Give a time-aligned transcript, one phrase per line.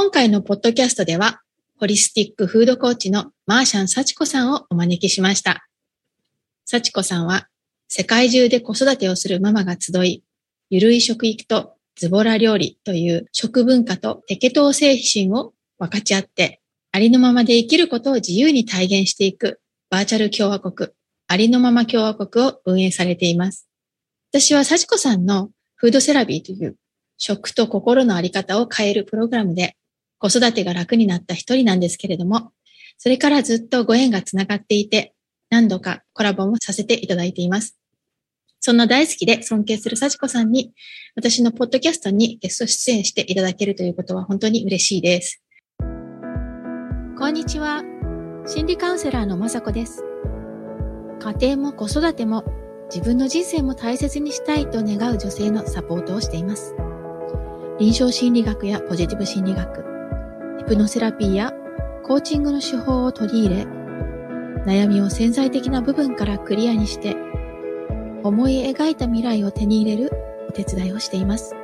[0.00, 1.40] 今回のポッドキャストでは、
[1.76, 5.66] ホリスティックフードコーチのマーシャン幸子さんをお招きしました。
[6.64, 7.48] 幸子さんは、
[7.88, 10.22] 世界中で子育てをするママが集い、
[10.70, 16.60] ゆるい食育とズボラ料理という食文化とテケトー精神を分かち合って、
[16.92, 19.60] ありのままで生きることを自由に体現していく
[19.90, 20.90] バーチャル共和国、
[21.26, 23.68] ありのまま共和国を運営されています。
[24.30, 26.76] 私は幸子さんのフードセラビーという
[27.16, 29.74] 食と心のあり方を変えるプログラムで
[30.18, 32.52] 子育てが楽になった一人なんですけれども、
[32.98, 35.14] それからずっとご縁がつながっていて、
[35.50, 37.78] 何度かコラボもさせていただいています。
[38.60, 40.72] そんな大好きで尊敬する幸子さんに、
[41.14, 45.40] 私のポッドキャストにゲスト出演していただけるということは本当に嬉しいです。
[47.18, 47.84] こんにちは。
[48.46, 50.02] 心理カウンセラーのまさこです。
[51.20, 52.44] 家庭も子育ても
[52.92, 56.74] 自分の人生も大切にしたいと願う女性のサポートをしています。
[57.78, 59.87] 臨床心理学やポジティブ心理学、
[60.68, 61.54] プノセラピーや
[62.04, 63.62] コーチングの手法を取り入れ、
[64.66, 67.16] 悩みを潜在的な部分からクリアにして
[68.22, 70.12] 思い描いた未来を手に入れる
[70.50, 71.54] お手伝いをしています。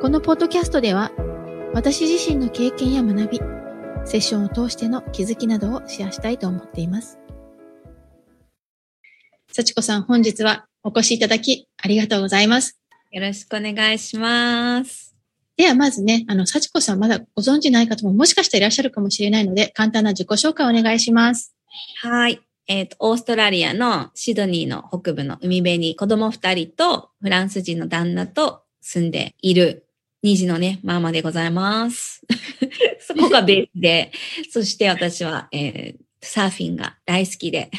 [0.00, 1.12] このポッドキャストでは、
[1.72, 3.40] 私自身の経験や学び、
[4.06, 7.20] セッションを通しての気づきなどをシェアしたいと思っています。
[9.52, 12.80] 幸子さん、本日はお越しいただきありがとうございます。
[13.12, 15.09] よろしくお願いします。
[15.60, 21.54] では、まずね、あの、幸子さんまだご存知ない方ももしかしたらいらっしゃるかもしれないので、簡単な自己紹介をお願いします。
[22.00, 22.40] はい。
[22.66, 29.84] えっ、ー、と、オーストラリアのシドニーの北部の海辺に子供二人とフランス人の旦那と住んでいる
[30.22, 32.22] 二児のね、ママでございます。
[33.06, 34.12] そこがベースで、
[34.50, 37.70] そして私は、えー、サーフィンが大好きで、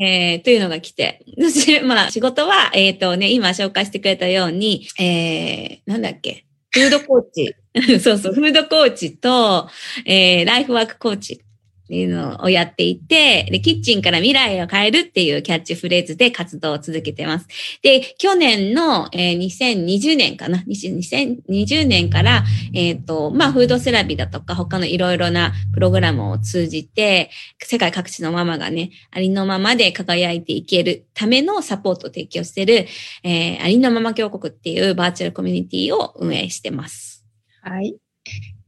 [0.00, 7.54] えー、というのが来て、そしてまあ仕事は、えっ、ー、とね、今紹介してくれたように、えー、なんだっけ、フードコーチ。
[8.00, 9.68] そうそう、フードコーチと、
[10.06, 11.42] えー、ライフワークコーチ。
[11.90, 17.48] ていうのをやっていて、で、キッチンから未来を変えるっていうキャッチフレーズで活動を続けてます。
[17.82, 27.30] で、去年の、えー、2020年かな ?2020 年から、えっ、ー、と、まあ、フードセラピーだとか他のいろいろなプログラムを通じて、
[27.60, 32.86] 世界各地のママがね、ありのままで輝いていけるためのサポートを提供してる、
[33.24, 37.26] えー、ありのまま峡谷っていうバーチャルコミュニティを運営してます。
[37.62, 37.96] はい。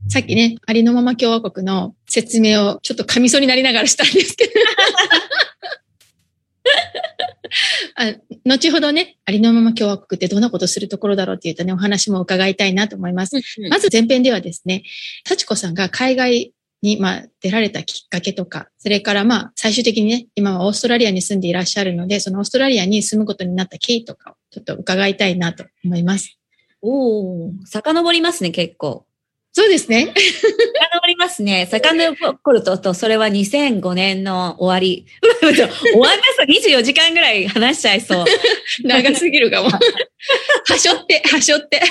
[0.08, 4.52] さっきね、ありのまま共和国の説明をちょっと噛みそうになりながらしたんですけど
[7.96, 8.14] あ。
[8.44, 13.36] 後ほどね、ありのまま共和国ってどんなことするところだろうって言ったね、お話も伺いたいなと思います。
[13.36, 14.82] うんうん、まず前編ではですね、
[15.24, 16.52] 幸子さんが海外
[16.82, 26.38] に、まあ、出られたきっかけとか、それからまあ、最終的にね、今はオーストラリアに住んでいらっしゃるので、そのオーストラリアに住むことになった経緯とかをちょっと伺いたいなと思います。
[26.80, 29.06] おお、遡りますね、結構。
[29.54, 30.06] そうですね。
[30.06, 31.66] 遡りますね。
[31.70, 35.06] 遡ると、と、それは2005年の終わり。
[35.42, 38.24] 終わります24時間ぐらい話しちゃいそう。
[38.82, 39.68] 長すぎるかも。
[40.68, 41.82] はしょって、はしょって。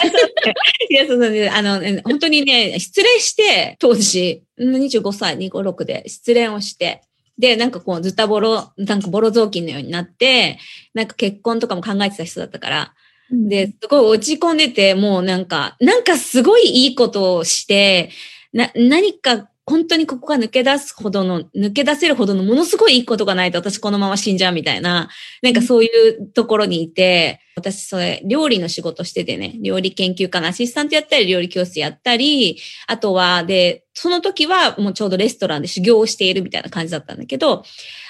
[0.89, 7.01] いや、そうそう、あの、本当にね、失恋して、当時、25歳、256で失恋をして、
[7.37, 10.57] で、なんかこう、ずったぼろ、なんかボロ雑巾のようになって、
[10.95, 12.93] なんか結婚とかも考えてた人だったから、
[13.31, 18.11] で、すごい落ち込んでて、もうなんか、なんかすごいいいことをして、
[18.53, 25.09] な、何か本当にここが抜け出すほどの、抜け出せるほどのものすごいいいことがないと私このまま死んじゃうみたいな、
[25.41, 32.57] なんかそういうところにいて、私それ、料理の仕事しててね、料理研究家のアシスタントやったり、料理教室やったり、
[32.87, 37.63] あとは、で、その時はもうちょうどレストランで修行をしているみたいな感じだったんだけど、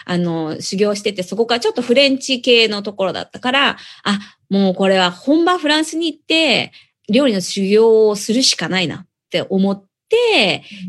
[0.06, 4.20] あの、修行してて、そこからちょっとフレンチ系のところだったから、あ、
[4.50, 6.72] もうこれは本場フランスに行って、
[7.10, 9.91] 料理の修行をするしかないなって思って、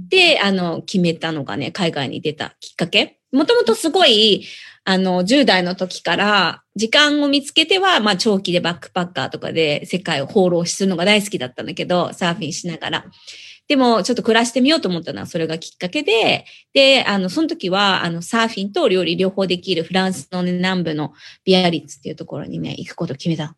[0.09, 3.19] で、あの、決めたのがね、海外に出たきっかけ。
[3.33, 4.47] もともとすごい、
[4.84, 13.05] あの、10代の時から、時間を見つけては、まあ、長期でバックパッカーとかで世界を放浪するのが大好きだったんだけど、サーフィンしながら。
[13.69, 16.45] でも、ちょっと暮らしてみようと思ったのは、それがきっかけで、
[16.75, 21.13] で、あの、その時は、あの、サーフィンと料理両方できるフランスの、ね、南部の
[21.45, 23.57] ビアリッツっていうところにね、行くことを決めた。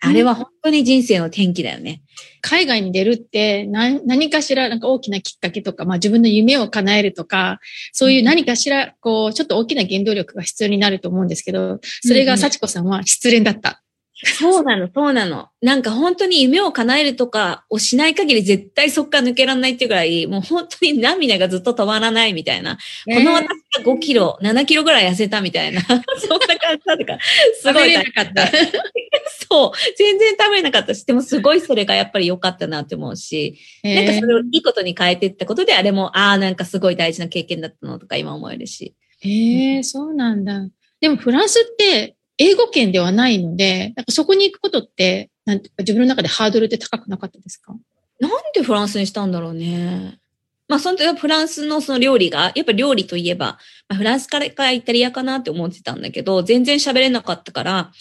[0.00, 2.02] あれは本当に人生の転機だよね。
[2.42, 7.60] 海外に出るって何何かしらなんか大きなきっかけとか、まあ自分の夢を叶えるとか、
[7.92, 13.82] そういう何かしら、こう、ちょっと大きな原動力が必要になると思うんですけど、それが幸子さんは失恋だった。
[14.24, 15.50] そうなの、そうなの。
[15.60, 22.78] なんか本当に夢を叶えるとかをしない限り絶対そっから抜けられないっていうぐらい、もう本当に涙がずっと止まらないみたいな。
[23.04, 25.82] この私が5キロ、7キロぐらい痩せたみたいな。
[25.84, 26.00] そんな
[26.56, 27.18] 感じだったから、
[27.60, 27.92] すごい。
[27.92, 28.46] なかった。
[29.50, 29.70] そう。
[29.96, 38.94] 全然食べなかったし、でもすごいそれがやっぱり良かったなって思うし、なんかそれをいいことに変えていったことで、あれも、ああ、なんかすごい大事な経験だったのとか今思えるし。
[39.20, 40.68] へえ、そうなんだ。
[41.00, 47.74] でもフランスって英語圏ではないので、なんかそこに行くことって、なんていうか自分の中でハードルって高くなかったですか？
[48.20, 50.18] なんでフランスにしたんだろうね。
[50.68, 57.92] まあ、その時はフランスのその料理が、やっぱ料理といえば、まあ、フランスからかイタリアかなって思ってたんだけど、全然喋れなかったから、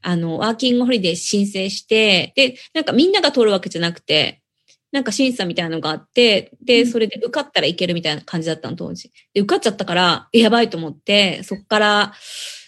[0.00, 4.40] あの、ワーキングホリデー申請して、で、なんかみんなが通るわけじゃなくて、
[4.90, 9.10] なんか審査みたいなのがあって、で、それで受かったらいけるみたいな感じだったの、当時。
[9.34, 12.14] で、受かっちゃったから、やばいと思って、そっから、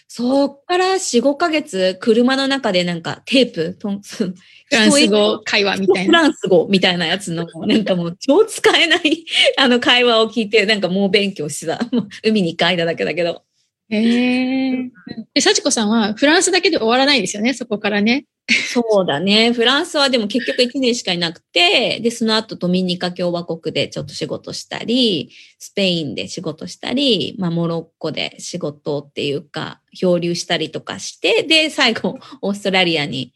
[0.07, 6.05] そっから4、5ヶ月、車の中でなんかテープ、 フランス語会話みたいな。
[6.05, 9.25] フランス語みたいなやつの、なんかもう超使えない
[9.57, 11.79] あの会話を聞いて、なんかもう勉強してた。
[12.23, 13.43] 海に帰っただけだけど。
[13.89, 14.89] へえ。
[15.33, 18.25] で、幸子さんはフランスだけで終わらないんですよね、そこからね。
[18.49, 19.51] そうだね。
[19.51, 33.33] フランスはでも結局1年しかいなくて、で、その後ドミニカ共和国でちょっと仕事したり、スペインで仕事したり、まあ、モロッコで仕事っていうか、漂流したりとかして、で、最後、オーストラリアに、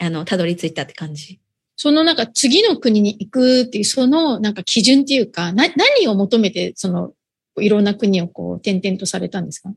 [0.00, 1.40] あの、たどり着いたって感じ。
[1.76, 7.12] そのなんか次の国に行くっていう、そのなんか基準っていうか、な、何を求めて、その、
[7.58, 9.70] いろんな国をこう、転々とされたんですか？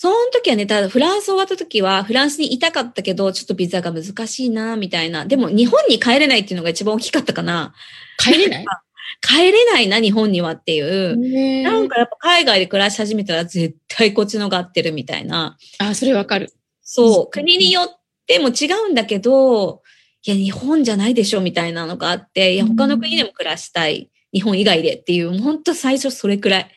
[0.00, 5.26] その時はね、ただフランス終わった時は、フランスにいたかったけど、ちょっとビザが難しいな、みたいな。
[5.26, 7.74] でも日本に帰れないっていうのが一番大きかったかな。
[8.16, 8.64] 帰れない？
[9.20, 11.62] 帰れないな、日本にはっていう。
[11.62, 15.58] なんかやっぱ海外で暮らし始めたら絶対こっちのが合ってるみたいな。
[15.76, 16.50] あ、それわかる。
[16.80, 17.30] そう。
[17.30, 19.82] 国によっても違うんだけど、
[20.24, 24.08] いや、日本じゃないでしょ、みたいなのがあって、いや、他の国でも暮らしたい。
[24.32, 26.70] 日本以外でっていう、本当最初それくらい。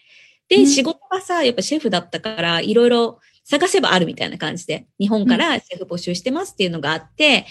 [0.58, 7.46] で、仕事がさ、やっぱシェフだったから、いろいろ探せばあるみたいな感じで、日本からシェフ募集してますっていうのがあって、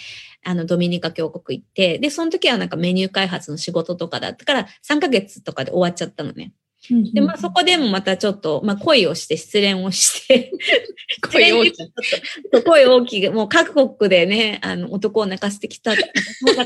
[0.45, 6.53] あの、ドミニカ共和国行って、で、その時はなんかメニュー開発の仕事とかだったから、3ヶ月とかで終わっちゃったのね。
[6.91, 10.51] で、まあそこでもまたちょっと、まあ恋をして、失恋をして
[11.33, 11.93] 恋大きい。
[12.65, 13.29] 声大きい。
[13.29, 16.07] もう各国でね、あの、男を泣かせてきた、 泣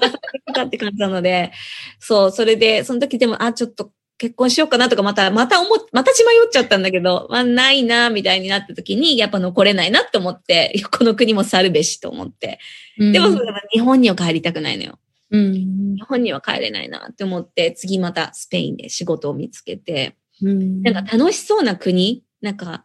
[0.00, 1.52] かせてきたって感じなので、
[1.98, 12.58] そう、それで、その時でも、あ、ちょっと結婚しようかなとか、また、また思っ、また血迷っちゃったんだけど、まあ、ないな、みたいになった時に、やっぱ残れないなって思って、この国も去るべしと思って。
[12.98, 13.28] でも、
[13.72, 14.98] 日本には帰りたくないのよ。
[15.30, 22.84] うん、日本には帰れないなって思って、次またスペインで仕事を見つけて、うん、なんか楽しそうな国、なんか、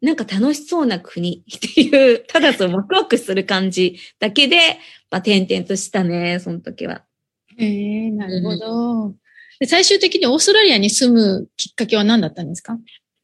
[0.00, 4.56] なんか楽しそうな国 っていう、ただとワクワクする感じだけで、
[5.10, 7.04] まあ、転々としたね、その時は。
[7.56, 9.06] へえー、なるほど。
[9.06, 9.16] うん
[9.60, 12.78] で最終的にオーストラリアに住むきっかけは何だったんですか？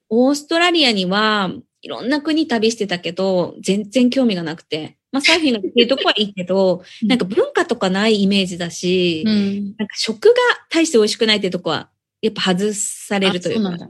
[0.09, 1.51] オーストラリアには
[1.81, 4.97] いろんな国旅してたけど、全然興味がなくて。
[5.11, 10.35] まあサーフィンができるとこはいいけど、 なんか文化とかないイメージだし、うん、なんか食が
[10.71, 11.91] 大して美味しくないってとこは、
[12.23, 13.63] やっぱ外されるというか。
[13.63, 13.89] そうなんだ。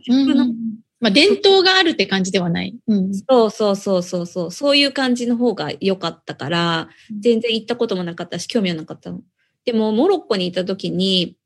[1.01, 2.77] まあ伝統があるって感じではない。
[2.87, 4.51] うん、そうそうそうそうそう。
[4.51, 6.89] そういう感じの方が良かったから、
[7.21, 9.21] 全然行ったこともなかったし、興味はなかったの。
[9.65, 11.37] でも、モロッコにいた時に、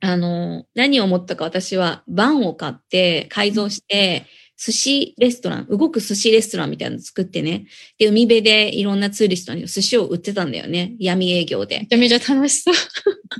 [0.00, 4.24] あの、何を思ったか私は、バンを買って改造して、
[4.62, 7.66] 寿司レストラン、動く寿司レストランみたいなの作ってね。
[7.98, 10.96] で、海辺でいろんなツーリストに寿司を売ってたんだよね。
[10.98, 11.80] 闇営業で。
[11.80, 12.70] めちゃめちゃ楽しそ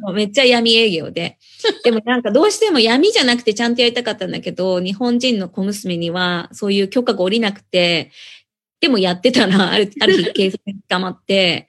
[0.09, 0.15] う。
[0.15, 1.39] めっちゃ闇営業で。
[1.85, 8.11] でもなんかどうしても闇じゃなくてちゃんとやりたかったんだけど、日本人の小娘にはそういう許可が下りなくて、
[8.81, 11.69] でもやってたら、ある、ある日警察に捕まって、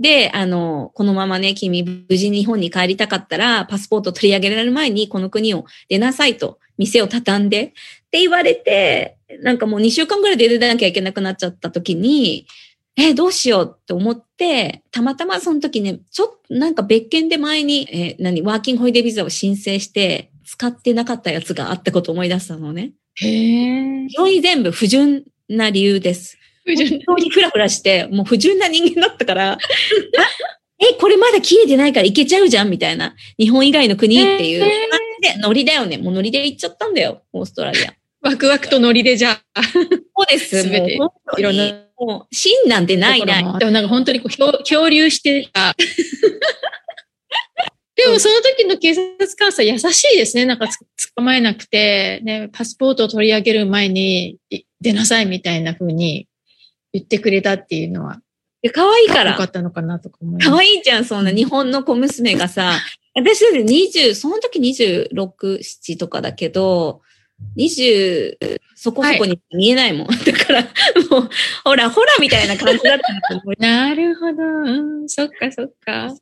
[0.00, 7.70] で、あの、このままね、君無事に日本に帰りたかったら、パスポート取り上げられる前にこの国を出なさいと、店を畳んでっ
[8.10, 12.46] て言われて、なんかもう2週間ぐらいで出なきゃいけなくなっちゃった時に、
[12.96, 22.92] えどうしようって思って、たまたまその時ね、ちょっとなんか別件で前に、えー、何、ワーキングホイデービザを申請して、使ってなかったやつがあったことを思い出したのね。
[23.16, 24.08] へえ。
[24.08, 26.39] 非常に全部不純な理由です。
[26.66, 29.58] 本当にフラフラして、もう不純な人間だったから、
[30.80, 33.14] え、これまだ切れてないからいけちゃうじゃんみたいな。
[33.38, 34.70] 日本以外の国っていう感
[35.22, 35.98] じで、ノリだよね。
[35.98, 37.92] もうノリで行っちゃったんだよ、オーストラリア。
[38.22, 39.62] ワクワクとノリでじゃあ。
[39.62, 39.86] そう
[40.28, 40.98] ですすべて。
[41.38, 41.86] いろんな。
[41.98, 43.58] もう、芯なんてないない。
[43.58, 45.74] でもなんか本当にこう漂流してた。
[47.94, 50.46] でもその時の警察官さん優しいですね。
[50.46, 50.66] なんか
[51.14, 54.38] 捕まえなくて、ね、パスポートを取り上げる前に
[54.80, 56.26] 出なさいみたいな風に
[56.92, 58.20] 言ってくれたっていうのは。
[58.62, 59.32] や、可愛いから。
[59.32, 62.72] よかったのかなとか思い可愛いじゃん、そんな日本の小娘がさ。
[63.14, 67.02] 私だって20、その時26、7とかだけど、
[67.56, 68.36] 20、
[68.74, 70.06] そこそこに見えないもん。
[70.06, 70.62] だから、
[71.10, 71.30] もう、
[71.64, 73.56] ほら、ほらみたいな感じだった。
[73.58, 74.42] なるほど。
[74.42, 76.14] うん、そっかそっか。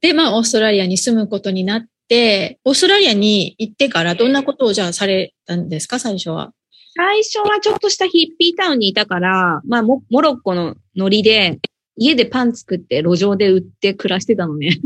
[0.00, 6.52] で、まあ、オーストラリアに住むことになって、オーストラリアに行ってからどんなことをじゃあされたんですか、最初は？
[6.94, 11.58] 最初はちょっとしたヒッピータウンにいたから、まあ、モモロッコのノリで、
[11.96, 14.78] 家でパン作って路上で売って暮らしてたのね。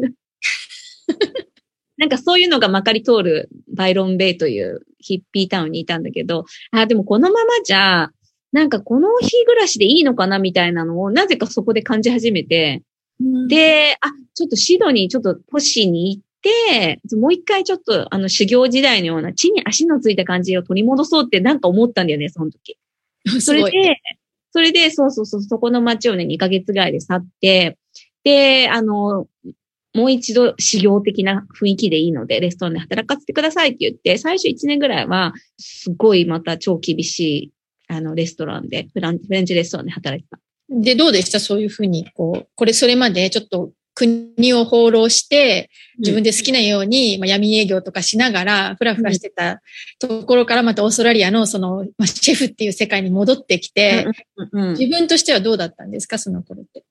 [1.99, 8.11] なんかそういうのがまかり通るバイロンベイというヒッピータウンにいたんだけど、あ、でもこのままじゃ、
[8.53, 12.83] なんかこの日暮らしでいいのかなみたいなのを、なぜかそこで感じ始めて、
[13.49, 16.25] で、あ、ちょっとシドニー、ちょっと都市に行って、
[17.17, 22.79] もう一回ちょっとあの修行時代のような地に足のついた感じを取り戻そうってなんか思ったんだよね、その時。
[23.41, 23.53] そ。
[23.53, 23.97] れで、
[24.53, 27.79] それで、そうそうそう、そこの街をね、2ヶ月ぐらいで去って、
[28.25, 29.26] で、あの、
[29.95, 37.53] もう一度修行的な雰囲気でいいので、レストランで働かせてくださいって言って、最初1年ぐらいは、すごいまた超厳しい、
[37.88, 40.38] あの、レストランで、フランフレンチレストランで働いてた。
[40.69, 41.41] で、どうでした？
[41.41, 49.62] そういうふうに、こう、これそれまでちょっと国を放浪して、自分で好きなように、まあ、闇営業とかしながら、ふらふらしてた
[49.99, 54.07] ところからまたオーストラリアのその、まあ、シェフっていう世界に戻ってきて、
[54.53, 56.19] 自分としてはどうだったんですか？
[56.19, 56.85] その頃って。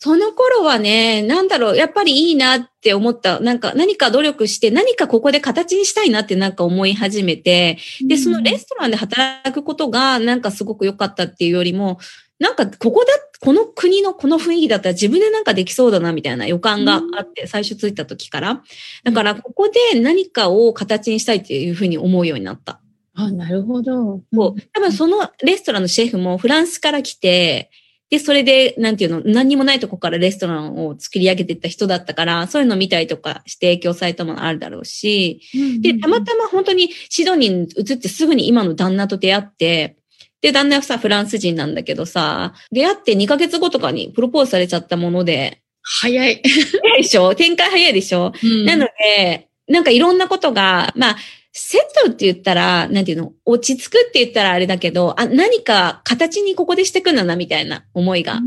[0.00, 3.38] その頃はね、なんだろう、やっぱりいいなって思った。
[3.38, 11.98] なんか何か努力して、何かここで形にしたいなってなんか思い始めて、で、そのレストランで働くことがなんかすごく良かったっていうよりも、
[12.38, 18.62] なんかここだ、この国のこの雰囲気だったら自分でなんかできそうだなみたいな予感があって、最初着いた時から。
[19.04, 22.80] だからここで何かを形にしたいっていうふうに思うようになった。
[23.14, 24.20] あ、なるほど。
[24.32, 24.60] そう。
[24.72, 27.70] 多分そのレストランのシェフもフランスから来て、
[28.10, 39.96] で、それで、なんていうの、何にもないとこからレストランを作り上げていった人だったから、そういうの見たりとかして影響されたものあるだろうし、うんで、たまたま本当にシドニーに移ってすぐに今の旦那と出会って、
[40.44, 46.42] で、旦那はさ、フランス人なんだけどさ、出会って2ヶ月後とかにプロポーズされちゃったもので、早い。
[46.44, 47.32] 早いでしょ？
[47.36, 48.32] 展開早いでしょ？
[48.66, 48.86] なの
[49.18, 51.16] で、なんかいろんなことが、まあ、
[51.52, 58.40] セットって言ったら、なんていうの、落ち着くって言ったらあれだけど、あ、何か形にここでしてくんだな、みたいな思いが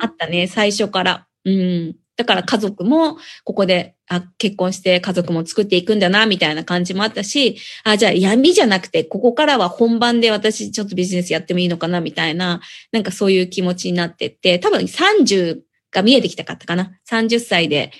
[0.00, 1.26] あったね、最初から。
[1.44, 1.94] うん。
[2.16, 12.60] だから家族も、ここで、あ、結婚して家族も作っていくんだな、みたいな感じもあったし、あ、じゃあ闇じゃなくて、ここからは本番で私ちょっとビジネスやってもいいのかな、みたいな、
[12.92, 16.92] なんかそういう気持ちになってって、多分30が見えてきたかったかな。
[17.08, 17.92] 30歳で、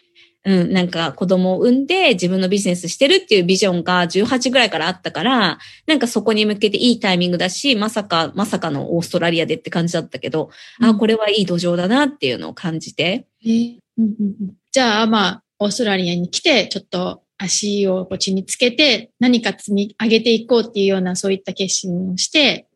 [0.45, 13.27] うん、なんか子供を産んで自分のビジネスしてるっていうビジョンが18ぐらいからあったから、なんかそこに向けていいタイミングだし、まさか、まさかのオーストラリアでって感じだったけど、あ、これはいい土壌だなっていうのを感じて。
[13.43, 14.57] えーうんうんうん。
[14.73, 22.69] じゃあ、まあ、オーストラリアに来て、ちょっと足をこっちにつけて、何か積み上げていこうっていうような、そういった決心をして、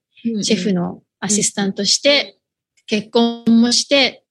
[0.42, 2.38] シェフのアシスタントして、
[2.86, 4.24] 結婚もして、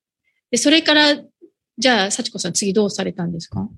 [0.52, 1.22] で、それから、
[1.78, 3.70] じゃあ、幸子さん次どうされたんですか？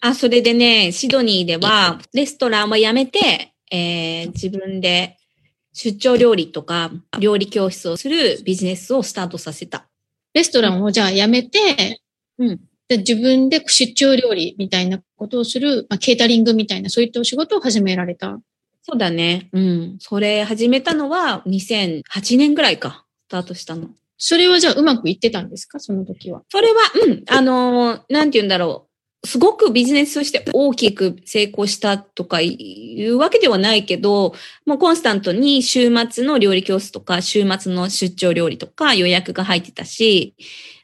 [0.00, 5.18] あ、それでね、シドニーでは、レストランは辞めて、えー自分で
[5.72, 9.88] 出張料理とか、料理教室をするビジネスをスタートさせた。
[10.32, 12.00] レストランをじゃあ辞めて、
[12.38, 18.38] うんで自分で出張料理みたいなことをする、まあ、ケータリングみたいな、そういったお仕事を始められた。
[18.82, 19.48] そうだね。
[19.52, 19.96] うん。
[19.98, 23.88] それ始めたのは2008年ぐらいか、スタートしたの。
[24.18, 25.80] それはじゃあうまくいってたんですか？
[25.80, 26.42] その時は。
[26.48, 26.74] それは、
[27.08, 28.95] うん、あのーなんて言うんだろう。
[29.26, 40.34] すごくビジネスとして大きく成功したとかいうわけではないけど、もうコンスタントに週末の料理教室とか、週末の出張料理とか予約が入ってたし、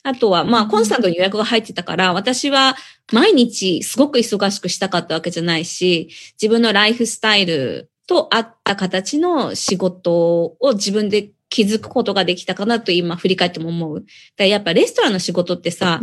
[0.02, 2.76] あとは、まあ、コンスタントに予約が入ってたから、私は
[3.12, 14.04] 毎日すごく忙しくしたかったわけじゃないし、自分のライフスタイルと合った形の仕事を自分で気づくことができたかなと今振り返っても思う。
[14.37, 16.00] だやっぱレストランの仕事ってさ、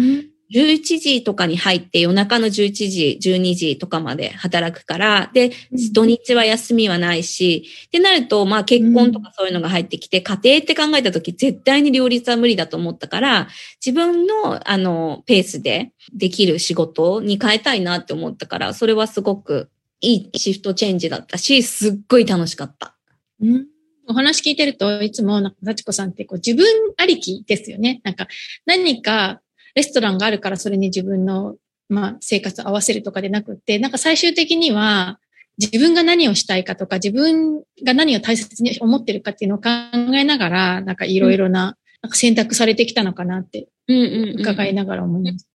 [0.51, 5.51] 11時とかに入って夜中の11時、12時とかまで働くから、で、
[5.93, 13.47] 土日は休みはないし、ってなると、まあ結婚とかそういうのが入ってきて、家庭って考えたとき絶対に両立は無理だと思ったから、
[13.85, 19.69] 自分のあの、ペースでできる仕事に変えたいなって思ったから、それはすごく
[20.01, 22.95] いいシフトチェンジだったし、すっごい楽しかった。
[23.41, 23.67] うん
[24.11, 26.65] お話聞いてると、いつも、なんか、幸子さんって、こう、自分
[26.97, 28.01] ありきですよね。
[28.03, 28.27] なんか、
[28.65, 29.39] 何か、
[29.79, 31.55] レストランがあるから、それに自分の、
[31.89, 35.19] まあ、生活を合わせるとかでなくって、なんか最終的には、
[35.57, 39.69] 自分が何をしたいかとか、自分が何を大切に思ってるかっていうのを考
[40.15, 43.67] えながら、なんかいろいろななんか選択されてきたのかなって。
[43.87, 45.47] 伺いながら思います。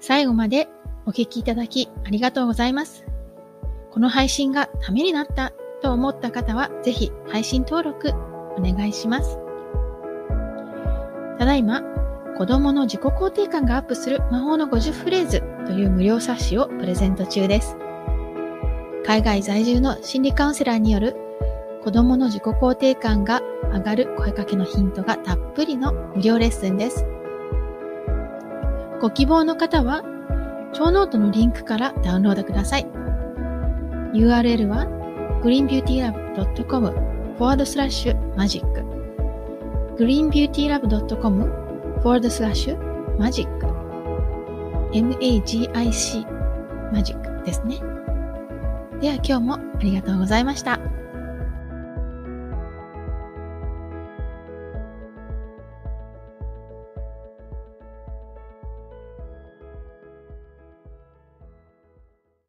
[0.00, 0.68] 最後まで
[1.06, 3.04] お聞きいただきありがとうございます。
[3.90, 8.10] この配信がためになったと思った方は、ぜひ配信登録
[8.56, 9.43] お願いします。
[11.38, 11.82] ただいま、
[12.36, 17.76] 子供の自己肯定感がアップする魔法の50フレーズという無料冊子をプレゼント中です。
[19.04, 21.16] 海外在住の心理カウンセラーによる
[21.84, 27.06] 子供の自己肯定感が上がる声かけのヒントがたっぷりの無料レッスンです。
[29.00, 30.02] ご希望の方は、
[30.72, 32.86] ショーノートのリンクからダウンロードください。
[34.14, 34.86] URL は
[35.42, 38.93] greenbeautylab.com forward slash magic
[39.96, 41.50] greenbeautylab.com
[42.02, 42.76] forward slash
[43.18, 43.48] magic
[44.92, 45.72] magic
[46.92, 47.80] マジックですね。
[49.00, 50.78] では今日もありがとうございました。